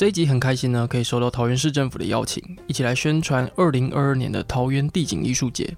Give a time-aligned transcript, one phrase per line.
[0.00, 5.76] 这一集很开心呢，可以收到桃园市政府的邀请，一起来宣传二零二二年的桃园地景艺术节。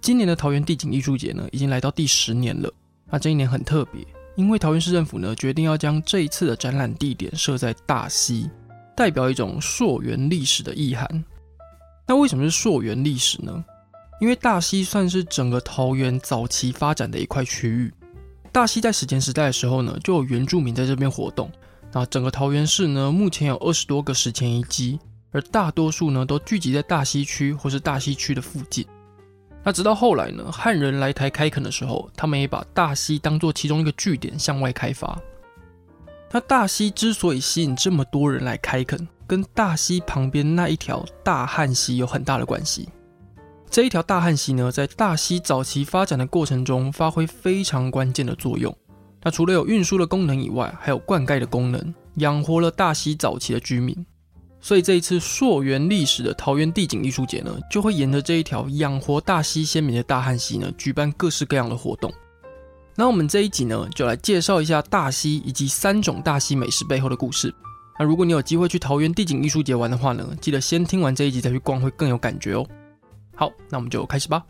[0.00, 2.72] 今年的桃园地景艺术节呢，已经来到第十年了。
[3.10, 4.02] 那这一年很特别，
[4.34, 8.48] 因为桃园市政府呢，决定要将这一次的展览地点设在大溪，
[8.96, 11.06] 代表一种溯源历史的意涵。
[12.06, 13.62] 那为什么是溯源历史呢？
[14.22, 17.92] 因为大溪算是整个桃园早期发展的一块区域。
[18.50, 21.50] 大溪在史前时代的时候呢，就有原住民在这边活动。
[21.96, 24.98] 那整个桃园市呢，目前有二十多个史前遗迹，
[25.30, 28.84] 而大多数呢都聚集在大溪区或是大溪区的附近。
[29.62, 35.16] 那直到后来呢，汉人来台开垦的时候，他们也把大溪当做其中一个据点向外开发。
[36.32, 42.88] 那大溪之所以吸引这么多人来开垦，跟大溪旁边那一条大汉溪有很大的关系。
[43.70, 48.76] 这一条大汉溪呢，在大溪早期发展的过程中，发挥非常关键的作用。
[49.24, 53.96] 那除了有运输的功能以外，还有灌溉的功能，养活了大溪早期的居民。
[54.60, 62.12] 所以这一次溯源历史的桃园地景艺术节呢，就会沿着这一条养活大溪先民的大汉溪呢，举办各式各样的活动。
[62.94, 67.54] 那我们这一集呢，就来介绍一下大溪以及三种大溪美食背后的故事。
[67.98, 72.66] 那如果你有机会去桃园地景艺术节玩的话呢，记得先听完这一集再去逛，会更有感觉哦。
[73.34, 74.44] 好，那我们就开始吧。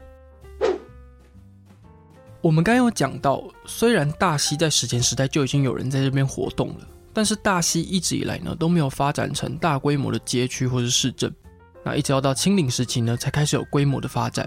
[2.45, 11.35] 我们刚刚有讲到，虽然大溪在史前时代就已经有人在这边活动了，但是大溪一直以来呢都没有发展成大规模的街区或是市镇。
[11.83, 14.47] 那一直要到清领时期呢才开始有规模的发展。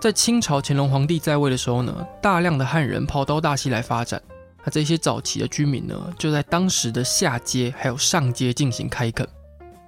[0.00, 4.20] 在清朝乾隆皇帝在位的时候呢，大量的汉人跑到大溪来发展。
[4.64, 9.24] 那这些早期的居民呢就在当时的下街还有上街进行开垦。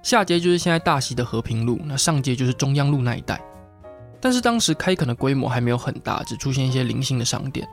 [0.01, 3.41] 下街就是现在大溪的和平路，那上街就是中央路那一带。
[4.21, 7.67] 但是当时开垦的规模还没有很大，只出现一些零星的商店。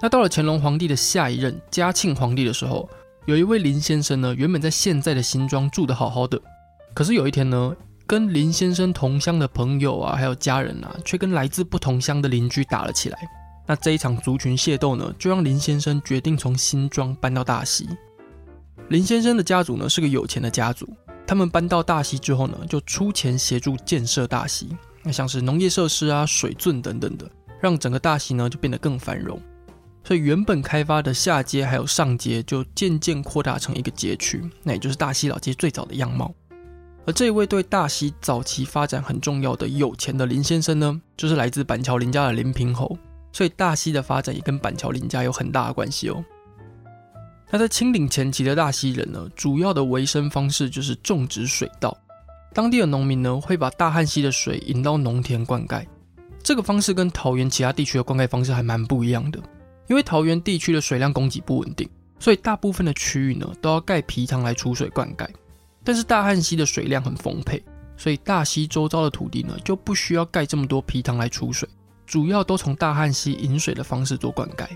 [0.00, 2.88] 那到了乾隆皇帝的下一任嘉庆皇帝的时候，
[3.24, 6.40] 有一位林先生呢，原本在现在的新庄住得好好的，
[6.94, 7.74] 可是有一天呢，
[8.06, 13.18] 跟林先生同乡的朋友啊，还有家人啊，却跟来自不同乡的邻居打了起来。
[13.66, 17.88] 那这一场族群械斗呢，就让林先生决定从新庄搬到大溪。
[18.90, 20.86] 林先生的家族呢，是个有钱的家族，
[21.26, 24.68] 他们搬到大溪之后呢，就出钱协助建设大溪。
[25.12, 27.30] 像是农业设施啊、水圳等等的，
[27.60, 29.40] 让整个大溪呢就变得更繁荣。
[30.04, 36.32] 所以原本开发的下街还有上街，就渐渐扩大成一个街区，那也就是大溪老街最早的样貌。
[37.04, 42.96] 而这一位对大溪早期发展很重要的有钱的林先生呢，就是来自板桥林家的林平侯。
[43.32, 46.24] 所以大溪的发展也跟板桥林家有很大的关系哦。
[47.50, 51.96] 那在清领前期的大溪人呢，主要的维生方式就是种植水稻。
[52.56, 55.86] 当地的农民呢，会把大汉溪的水引到农田灌溉。
[56.42, 59.38] 这个方式跟桃园其他地区的灌溉方式还蛮不一样的。
[59.88, 61.86] 因为桃园地区的水量供给不稳定，
[62.18, 65.28] 所以大部分的区域呢都要盖皮塘来储水灌溉。
[65.84, 67.62] 但是大汉溪的水量很丰沛，
[67.94, 71.68] 所以大溪周遭的土地呢就不需要盖这么多皮塘来储水，
[72.06, 74.66] 主要都从大汉溪引水的方式做灌溉。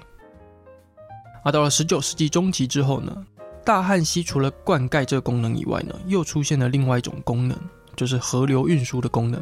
[1.42, 3.16] 而到了十九世纪中期之后呢，
[3.65, 7.56] 大汉溪除了灌溉这个功能以外呢，又出现了另外一种功能，
[7.94, 9.41] 就是河流运输的功能。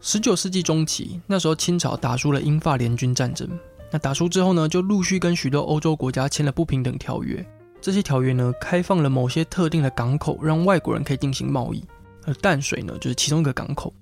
[0.00, 3.48] 十九世纪中期，那时候清朝打输了英法联军战争，
[3.90, 7.44] 那打输之后呢，就陆续跟许多欧洲国家签了不平等条约。
[7.80, 11.82] 这些条约呢，开放了某些特定的港口，让外国人可以进行贸易，
[12.26, 13.92] 而淡水呢，就是其中一个港口。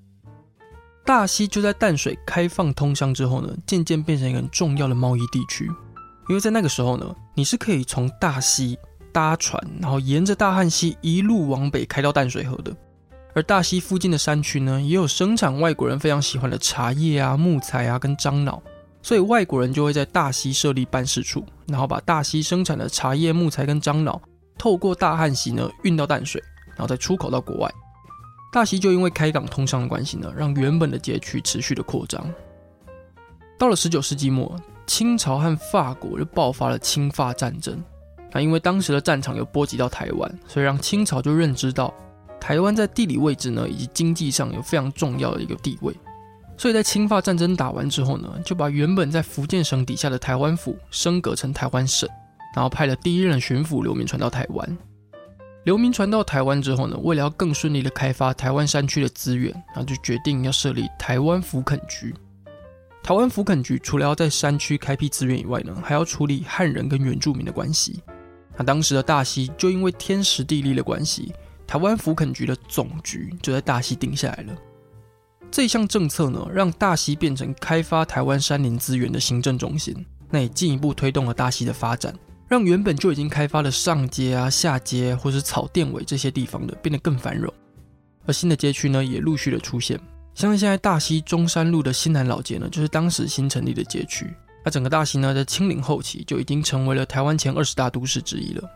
[1.04, 5.70] 大溪就在淡水开放通商之后呢，渐渐变成一个很重要的贸易地区。
[6.28, 8.78] 因为在那个时候呢，你是可以从大溪
[9.12, 12.74] 搭船，然后沿着大汉溪一路往北开到淡水河的。
[13.34, 18.62] 而大溪附近的山区呢，也有生产外国人非常喜欢的茶叶啊、木材啊跟樟脑，
[19.02, 24.20] 所以外国人就会在大溪设立办事处，然后把大溪生产的茶叶、木材跟樟脑
[24.58, 27.70] 透过大汉溪呢运到淡水，然后再出口到国外。
[28.52, 32.22] 大溪就因为开港通商的关系呢，让原本的街区持续的扩张。
[33.58, 34.54] 到了十九世纪末。
[34.86, 37.82] 清朝和法国就爆发了清法战争，
[38.32, 41.92] 那因为当时的战场有波及到台湾，所以让清朝就认知到
[42.40, 45.94] 台湾在地理位置呢以及经济上有非常重要的一个地位。
[46.58, 52.08] 所以在清法战争打完之后呢，就把原本在福建省底下的台湾府升格成台湾省，
[52.54, 54.78] 然后派了第一任巡抚刘铭传到台湾。
[55.64, 62.14] 刘铭传到台湾之后呢，为了要更顺利的开发台湾山区的资源，然后就决定要设立台湾福垦局。
[63.02, 68.00] 台湾福垦局除了要在山区开辟资源以外呢，还要处理汉人跟原住民的关系。
[68.56, 71.32] 那当时的大溪就因为天时地利的关系，
[71.66, 74.54] 台湾福垦局的总局就在大溪定下来了。
[75.50, 79.94] 这项政策呢，让大溪变成开发台湾山林资源的行政中心，
[80.30, 82.14] 那也进一步推动了大溪的发展，
[82.46, 87.52] 让原本就已经开发的上街啊、下街或是草甸尾这些地方的变得更繁荣，
[88.26, 89.98] 而新的街区呢，也陆续的出现，
[90.34, 94.32] 像现在大溪中山路的新南老街呢，就是当时新成立的街区。
[94.64, 98.70] 那整个大溪呢，在清领后期就已经成为了台湾前二十大都市之一了。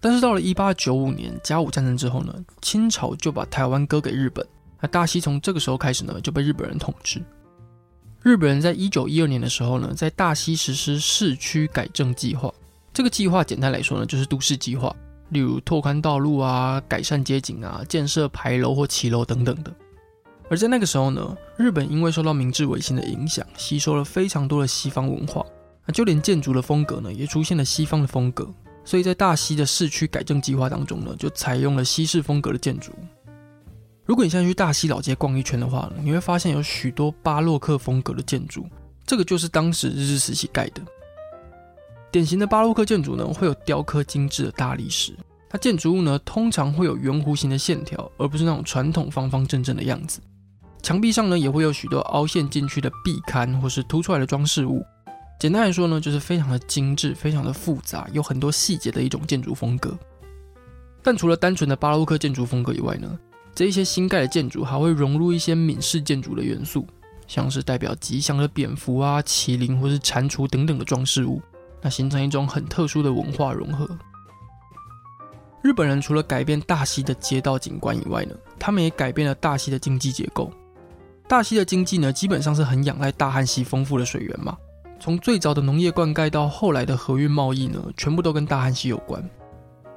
[0.00, 4.46] 但是到了一八九五年甲午战争之后呢，清朝就把台湾割给日本。
[4.80, 7.22] 那大溪从这个时候开始呢，就被日本人统治。
[8.22, 12.52] 日本人在一九一二年的时候呢，在大溪实施市区改正计划。
[12.92, 14.94] 这个计划简单来说呢，就是都市计划，
[15.30, 19.72] 例如拓宽道路啊、改善街景啊、建设牌楼或骑楼等等的。
[20.50, 25.44] 而在那个时候呢，日本因为受到明治维新的影响，吸收了非常多的西方文化，
[25.86, 28.48] 那就连建筑的风格呢，也出现了西方的风格。
[28.84, 32.92] 所以在大西的市区改正计划当中呢，就采用了西式风格的建筑。
[34.04, 38.66] 如果你现在去大西老街逛一圈的话，你会发现有许多巴洛克风格的建筑，
[39.06, 40.82] 这个就是当时日治时期盖的。
[42.12, 45.14] 典型的巴洛克建筑呢，会有雕刻精致的大理石，
[45.48, 50.20] 它建筑物呢通常会有圆弧形的线条，而不是那种传统方方正正的样子。
[50.84, 54.84] 墙壁上呢也会有许多凹陷进去的壁龛或是凸出来的装饰物。
[55.40, 59.98] 简单来说呢，就是非常的精致、非常的复杂，有很多细节的一种建筑风格。
[61.02, 63.18] 但除了单纯的巴洛克建筑风格以外呢，
[63.54, 66.86] 这一些新盖的建筑还会融入一些闽式建筑的元素，
[67.26, 71.40] 像是代表吉祥的蝙蝠啊、麒麟或是蟾蜍等等的装饰物，
[71.80, 73.88] 那形成一种很特殊的文化融合。
[75.62, 80.52] 日本人除了改变大溪的街道景观以外呢，他们也改变了大溪的经济结构。
[81.26, 84.56] 大溪的经济呢，基本上是很仰赖大汉溪丰富的水源嘛，
[85.00, 89.22] 从最早的农业灌溉到后来的河运贸易呢，全部都跟大汉溪有关。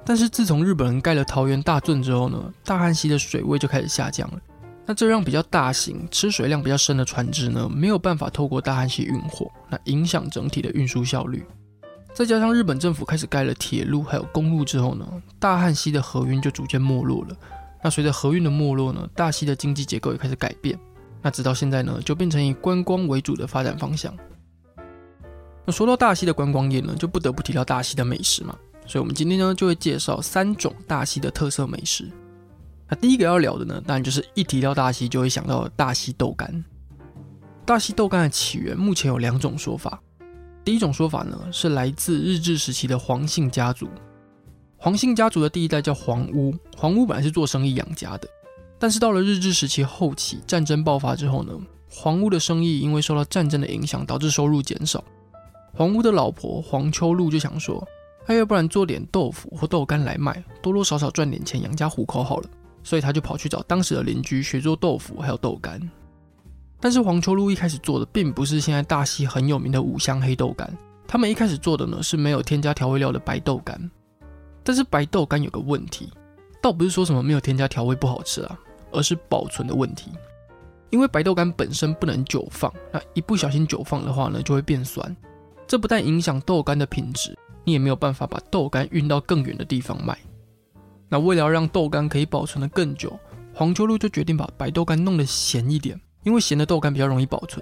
[0.05, 4.39] 但是自从日本人盖了桃园大圳之后呢，大汉溪的水位就开始下降了。
[4.85, 11.45] 那这让比较大型、吃水量比较深的船只呢，没有办法透过大汉溪运货，那影响整体的运输效率。
[12.13, 15.05] 再加上日本政府开始盖了铁路还有公路之后呢，
[15.39, 17.35] 大汉溪的河运就逐渐没落了。
[17.83, 20.79] 那随着河运的没落呢，大溪的经济结构也开始改变。
[21.27, 24.15] 那直到现在呢，就变成以观光为主的发展方向。
[25.65, 28.55] 那说到大溪的观光业呢，就不得不提到大溪的美食嘛。
[28.85, 32.09] 所以，我们今天呢就会介绍三种大溪的特色美食。
[32.87, 36.63] 那第一个要聊的呢，当然就是一提到大溪就会想到大溪豆干。
[37.65, 40.01] 大溪豆干的起源目前有两种说法。
[40.63, 43.89] 第一种说法呢，是来自日治时期的黄姓家族。
[44.77, 48.29] 黄姓家族的第一代叫黄屋，黄屋本来是做生意养家的，
[48.79, 51.53] 但是到了日治时期后期，战争爆发之后呢，
[51.89, 55.03] 黄屋的生意因为受到战争的影响，导致收入减少。
[55.73, 57.85] 黄屋的老婆黄秋露就想说。
[58.27, 62.49] 哎要不然做点豆腐或豆干来卖，多多少少赚点钱养家糊口好了。
[62.83, 65.79] 所以他就跑去找当时的邻居学做豆腐还有豆干。
[66.77, 70.69] 但是黄秋露一开始做的并不是现在大溪很有名的五香黑豆干，
[71.07, 73.79] 他们一开始做的呢是没有添加调味料的白豆干。
[74.61, 76.11] 但是白豆干有个问题，
[76.61, 78.59] 倒不是说什么没有添加调味不好吃啊，
[78.97, 80.11] 而是保存的问题。
[80.89, 85.15] 因为白豆干本身不能久放，那一不小心久放的话呢，就会变酸。
[85.67, 87.37] 这不但影响豆干的品质。
[87.63, 90.17] 你也没有办法把豆干运到更远的地方卖。
[91.09, 93.19] 那为了让豆干可以保存得更久，
[93.53, 97.61] 黄秋露就决定把白豆干弄得咸一点，因为咸的豆干比较容易保存。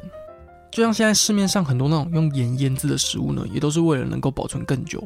[0.72, 5.04] 就像现在市面上很多那种用盐腌制的食物呢，也都是为了能够保存更久。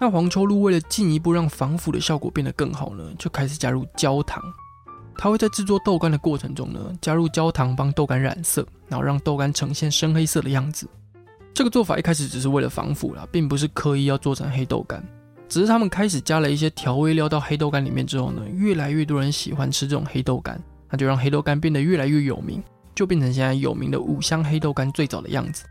[0.00, 4.42] 那黄秋露为了进一步让防腐的效果变得更好呢，就开始加入焦糖。
[5.16, 10.88] 他会在制作豆干的过程中呢，加入焦糖帮豆干染色，然后让豆干呈现深黑色的样子。
[11.54, 15.02] 这个做法一开始只是为了防腐啦，并不是刻意要做成黑豆干。
[15.48, 22.62] 只是他们开始加了一些调味料到黑豆干里面之后呢，越来越多人喜欢吃这种黑豆干，那就让黑豆干变得越来越有名，
[22.94, 25.64] 就变成现在有名的五香黑豆干最早的样子。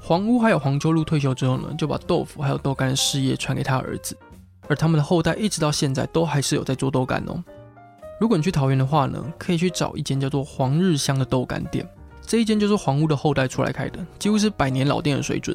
[0.00, 4.18] 黄屋还有黄秋露退休之后呢，就把豆腐还有豆干的事业传给他儿子，
[4.68, 7.42] 而他们的后代一直到现在都还是有在做豆干哦。
[8.24, 11.86] 如果你去桃园的话呢，可以去找一间叫做黄日香的豆干店。
[12.22, 15.54] 这一间就是黄屋的后代出来开的，几乎是百年老店的水准。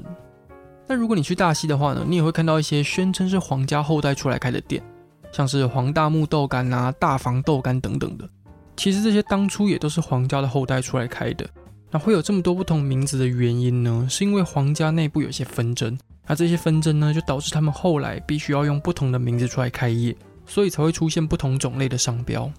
[0.88, 4.84] 那如果你去大溪的话呢，你也会看到一些宣称是皇家后代出来开的店，
[5.32, 8.30] 像是黄大木豆干啊、大房豆干等等的。
[8.78, 11.50] 其实这些当初也都是皇家的后代出来开的。
[11.90, 14.06] 那会有这么多不同名字的原因呢？
[14.08, 15.98] 是因为皇家内部有些纷争，
[16.28, 20.16] 那这些纷争呢，就导致他们后来必须要用不同的名字出来开业，
[20.50, 22.52] 所以才会出现不同种类的商标。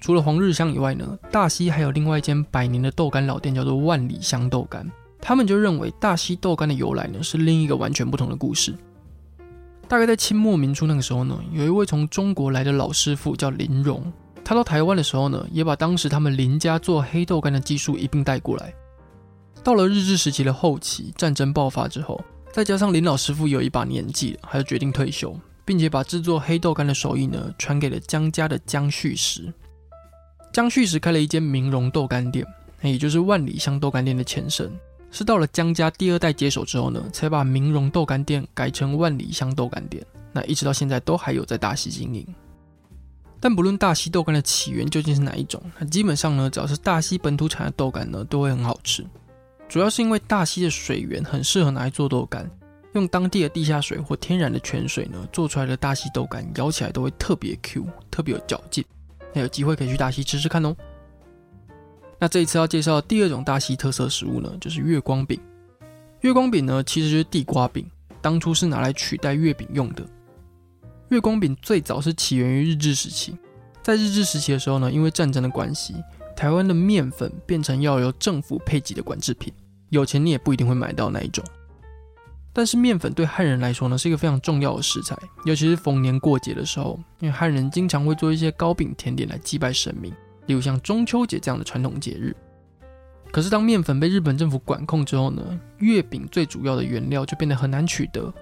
[0.00, 4.88] 除了黄日香以外呢，大溪还有另外一间百年的豆干老店，叫做万里香豆干。
[5.20, 8.72] 他们就认为大溪豆干的由来呢，是另一个完全不同的故事。
[9.88, 14.12] 大概在清末民初那个时候呢，有一位从中国来的老师傅叫林荣，
[14.44, 18.72] 他到台湾的时候呢，也把当时他们林家做黑豆干的技术一并带过来。
[19.64, 25.36] 到了日治时期的后期，战争爆发之后，再加上林老师傅有一把年纪了，还要决定退休，
[25.68, 29.52] 并且把制作黑豆干的手艺呢，传给了江家的江旭石。
[30.50, 32.42] 江旭石开了一间明荣豆干店，
[32.80, 34.72] 也就是万里香豆干店的前身。
[35.10, 40.02] 是到了江家第二代接手之后呢，才把明荣豆干店改成万里香豆干店。
[40.32, 42.26] 那一直到现在都还有在大溪经营。
[43.38, 49.04] 但不论大溪豆干的起源究竟是哪一种，那基本上呢，只要是大溪本土产的豆干呢，都会很好吃。
[49.68, 52.50] 主要是因为大溪的水源很适合拿来做豆干，
[52.98, 58.84] 用当地的地下水或天然的泉水呢，做出来的大溪豆干咬起来都会特别 Q，特别有嚼劲。
[59.32, 60.76] 那有机会可以去大溪吃吃看哦。
[62.18, 65.38] 那这一次要介绍的第二种大溪特色食物呢，就是月光饼。
[66.22, 67.88] 月光饼呢，其实就是地瓜饼，
[68.20, 70.04] 当初是拿来取代月饼用的。
[71.10, 73.36] 月光饼最早是起源于日治时期，
[73.82, 75.94] 在日治时期的时候呢，因为战争的关系，
[76.34, 79.52] 台湾的面粉变成要由政府配给的管制品，
[79.90, 81.44] 有钱你也不一定会买到那一种。
[82.58, 90.12] 但是面粉对汉人来说呢，是一个非常重要的食材，尤其是逢年过节的时候，因为汉人经常会做一些糕饼甜点来祭拜神明，
[90.46, 92.34] 例如像中秋节这样的传统节日。
[93.30, 95.40] 可是当面粉被日本政府管控之后呢，
[95.76, 98.34] 月饼最主要的原料就变得很难取得。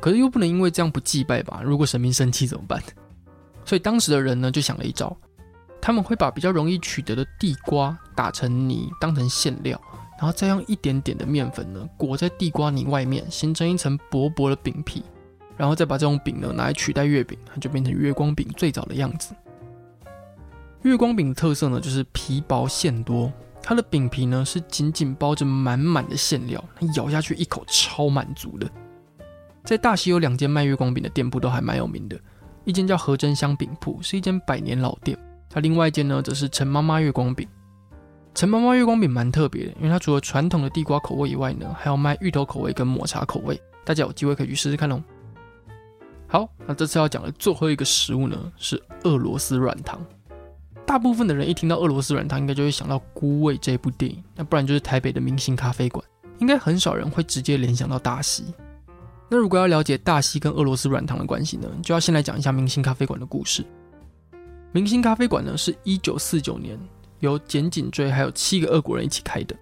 [0.00, 1.60] 可是又不能因为这样不祭拜吧？
[1.62, 2.82] 如果神明生气怎么办？
[3.64, 5.16] 所以当时的人呢，就想了一招，
[5.80, 9.80] 他们会把比较容易取得的地瓜打成泥，当成馅料。
[10.20, 15.02] 然后再用一点点的面粉呢，裹在地瓜泥外面，形成一层薄薄的饼皮，
[15.56, 19.34] 然后再把这种饼呢拿来取代月饼，它就变成月光饼最早的样子。
[20.82, 26.62] 月光饼的特色呢，就是皮薄馅多，它的饼皮呢是紧紧包着满满的馅料，
[26.96, 28.70] 咬下去一口超满足的。
[29.64, 32.20] 在大溪有两间卖月光饼的店铺都还蛮有名的，
[32.66, 37.48] 一间叫和珍香饼铺，是一间百年老店，它另外一间呢则是陈妈妈月光饼。
[38.34, 45.02] 陈妈妈月光饼蛮特别的，因为它除了传统的地瓜口味以外呢，还有卖芋头口味跟抹茶口味，大家有机会可以去试试看哦。
[46.26, 50.00] 好，那这次要讲的最后一个食物呢，是俄罗斯软糖。
[50.86, 56.04] 大部分的人一听到俄罗斯软糖，应该就会想到《孤味》这部电影，那不然就是台北的明星咖啡馆，
[56.38, 58.44] 应该很少人会直接联想到大溪。
[59.28, 63.64] 那如果要了解大溪跟俄罗斯软糖的关系呢，就要先来讲一下明星咖啡馆的故事。
[64.72, 66.78] 明星咖啡馆呢，是一九四九年。
[67.20, 69.54] 由简景追还有七个俄国人一起开的。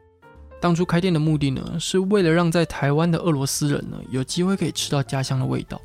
[0.60, 5.80] 当初开店的目的呢，是为了让在台湾的俄罗斯人呢有机会可以吃到家乡的味道。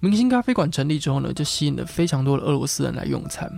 [0.00, 3.50] 明星咖啡馆成立之后呢，就吸引了非常多的俄罗斯人来用餐。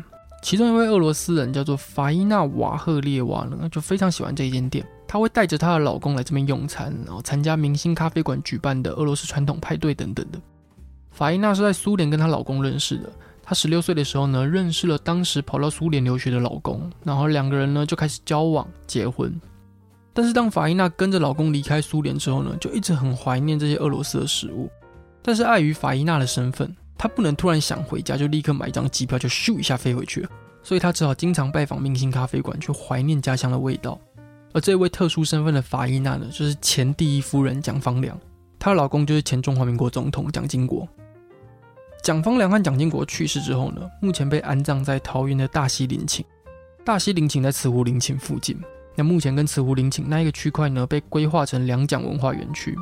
[0.43, 4.87] 其中一位俄罗斯人叫做法伊娜瓦赫列娃呢，就非常喜欢这一间店。
[5.07, 10.41] 她会带着她的老公来这边用餐，然后参加明星咖啡馆举办的俄罗斯传统派对等等的。
[11.11, 13.13] 法伊娜是在苏联跟她老公认识的。
[13.51, 19.35] 她十六岁的时候呢，认识了当时跑到苏联留学的老公，然后两个人呢就开始交往、结婚。
[20.15, 24.71] 但是当法伊娜跟着老公离开苏联之后呢，就一直很怀念这些俄罗斯的食物。
[25.21, 30.25] 但是碍于法伊娜的身份，她不能突然想回家就立刻买一张机票就咻一下飞回去，
[30.63, 33.99] 所以她只好经常拜访明星咖啡馆去怀念家乡的味道。
[34.53, 38.17] 而这位特殊身份的法伊娜呢，就是前第一夫人蒋方良，
[38.61, 40.87] 她的老公就是前中华民国总统蒋经国。
[42.03, 46.25] 蒋方良和蒋经国去世之后呢，目前被安葬在桃园的大溪陵寝。
[46.83, 48.59] 大溪陵寝在慈湖陵寝附近。
[48.97, 52.75] 那目前跟慈湖陵寝那一个区块呢，被规划成两蒋文化园区。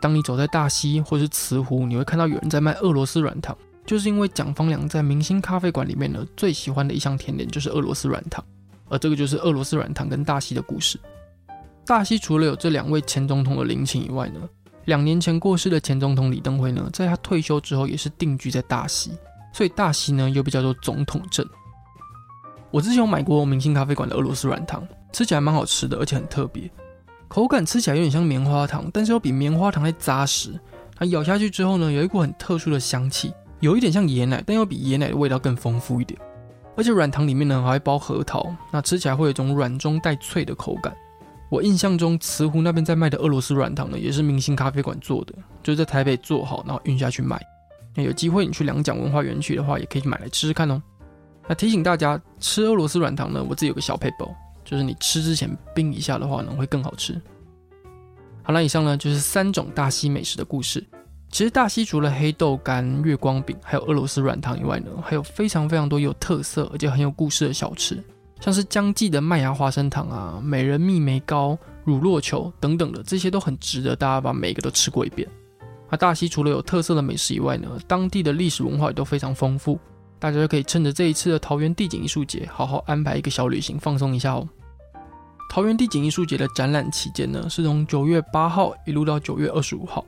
[0.00, 8.44] 当你走在大溪或是慈湖，你会看到有人在卖俄罗斯软糖，就是因为蒋方良在明星咖啡馆里面呢，最喜欢的一项甜点就是俄罗斯软糖。
[8.88, 10.98] 而这个就是俄罗斯软糖跟大溪的故事。
[11.86, 14.40] 大溪除了有这两位前总统的陵寝以外呢，
[14.86, 19.12] 两年前过世的前总统李登辉呢，在他退休之后也是定居在大溪，
[19.52, 21.46] 所以大溪呢又被叫做总统镇。
[22.70, 26.70] 我之前有买过明星咖啡馆的俄罗斯软糖，吃起来蛮好吃的，而且很特别，
[27.28, 30.58] 口感吃起来有点像棉花糖，但是又比棉花糖还扎实。
[30.96, 36.18] 它咬下去之后呢，有一股很特殊的香气，有一点像椰奶，但又比椰奶的味道更丰富一点。
[36.76, 40.92] 而且软糖里面呢还会包核桃，那吃起来会有一种软中带脆的口感。
[41.54, 45.32] 我印象中慈湖那边在卖的俄罗斯软糖呢，也是明星咖啡馆做的，
[45.62, 47.40] 就是在台北做好，然后运下去卖。
[47.94, 50.82] 那有机会你去两蒋文化园区的话，也可以去买来吃吃看哦。
[51.46, 54.28] 那提醒大家，吃俄罗斯软糖呢，我自己有个小撇步，
[54.64, 57.22] 就是你吃之前冰一下的话呢，会更好吃。
[58.42, 60.84] 好了，以上呢就是三种大溪美食的故事。
[61.30, 68.02] 其实大溪除了黑豆干、月光饼，还有俄罗斯软糖以外呢，还有非常非常多有特色而且很有故事的小吃，
[68.44, 75.26] 像是江记的麦芽花生糖啊、美人蜜梅糕、乳酪球等等的，这些都很值得大家把每一个都吃过一遍。
[75.88, 79.80] 那大溪除了有特色的美食以外呢，当地的历史文化也都非常丰富，
[80.18, 84.46] 大家就可以趁着这一次的桃园地景艺术节，好好安排一个小旅行，放松一下哦。
[85.50, 90.04] 桃园地景艺术节的展览期间呢，是从九月八号一路到九月二十五号，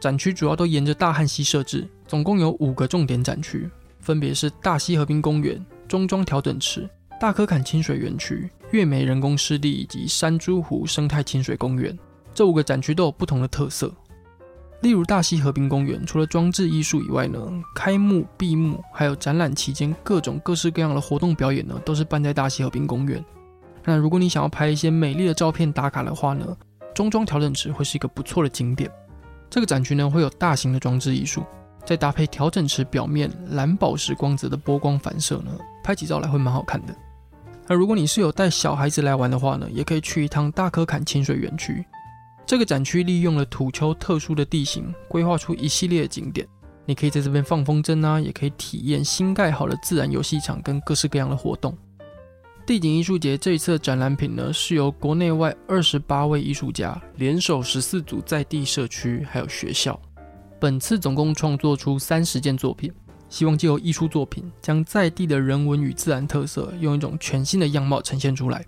[0.00, 3.70] 展区主要都沿着大汉溪设置，总共有五个重点展区，
[4.00, 11.96] 分别是大溪河滨公园、中庄调整池、大科坎清水园区、月眉人工湿地以及山猪湖生态清水公园。
[12.32, 13.92] 这五个展区都有不同的特色。
[14.82, 17.40] 例如大溪河滨公园，除了装置艺术以外呢，
[17.74, 23.24] 开幕、闭幕还有展览期间各种各式各样的活动表演呢，都是办在大溪河滨公园。
[23.84, 26.56] 那如果你想要拍一些美丽的照片打卡的话呢，
[26.94, 28.88] 中庄调整池会是一个不错的景点。
[29.50, 31.42] 这个展区呢会有大型的装置艺术，
[31.84, 35.50] 再搭配调整池表面蓝宝石光泽的波光反射呢，
[35.82, 36.94] 拍起照来会蛮好看的。
[37.68, 41.84] 那如果你是有带小孩子来玩的话呢，也可以去一趟大嵙崁亲水园区。
[42.46, 46.48] 这个展区利用了土丘特殊的地形，规划出一系列景点。
[46.86, 51.76] 你可以在这边放风筝啊，也可以体验新盖好的自然游戏场跟各式各样的活动。
[52.64, 60.00] 地景艺术节这一次的展览品呢，是由国内外二十八位艺术家联手十四组在地社区还有学校，
[60.58, 62.90] 本次总共创作出三十件作品，
[63.28, 68.64] 希望借由艺术作品将在地的人文与自然特色用一种全新的样貌呈现出来。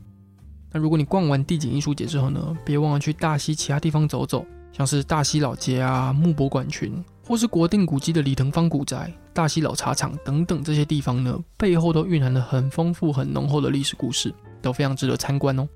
[0.72, 14.32] 那如果你逛完地景艺术节之后呢，别忘了去大溪其他地方走走，像是大溪老街啊、木博馆群，或是国定古迹的李腾芳古宅、大溪老茶厂等等这些地方呢，背后都蕴含了很丰富、很浓厚的历史故事，
[14.62, 15.68] 都非常值得参观哦。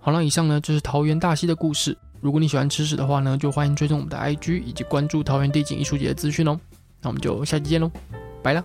[0.00, 1.96] 好了，以上呢就是桃园大溪的故事。
[2.20, 6.58] 如果你喜欢吃屎的话呢，就欢迎追踪我们的 IG 以及关注桃园地景艺术节的资讯哦。
[7.00, 7.90] 那我们就下期见喽，
[8.42, 8.64] 拜了。